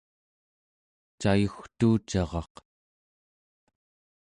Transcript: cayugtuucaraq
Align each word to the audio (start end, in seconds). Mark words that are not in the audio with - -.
cayugtuucaraq 1.21 2.53